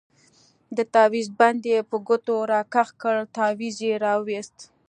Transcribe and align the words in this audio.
د 0.77 0.79
تاويز 0.93 1.27
بند 1.39 1.61
يې 1.71 1.79
په 1.89 1.97
ګوتو 2.07 2.35
راكښ 2.51 2.89
كړ 3.01 3.15
تاويز 3.37 3.75
يې 3.87 3.93
راوايست. 4.05 4.57